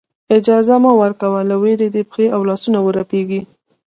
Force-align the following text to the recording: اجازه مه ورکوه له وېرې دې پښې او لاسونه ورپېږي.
اجازه 0.37 0.75
مه 0.83 0.91
ورکوه 1.01 1.39
له 1.49 1.55
وېرې 1.63 1.87
دې 1.95 2.03
پښې 2.09 2.25
او 2.35 2.41
لاسونه 2.49 2.79
ورپېږي. 2.81 3.41